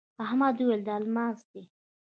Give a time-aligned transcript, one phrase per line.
[0.23, 1.61] احمد وويل: دا الماس دی.